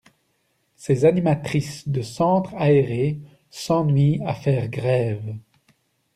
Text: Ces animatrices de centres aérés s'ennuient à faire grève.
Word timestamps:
Ces 0.77 1.05
animatrices 1.05 1.87
de 1.87 2.01
centres 2.01 2.55
aérés 2.55 3.19
s'ennuient 3.51 4.19
à 4.25 4.33
faire 4.33 4.67
grève. 4.67 5.35